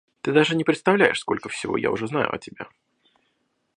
Ты 0.21 0.31
даже 0.33 0.55
не 0.55 0.63
представляешь, 0.63 1.19
сколько 1.19 1.47
всего 1.49 1.77
я 1.77 1.91
уже 1.91 2.07
знаю 2.07 2.33
о 2.33 2.39
тебе. 2.39 2.65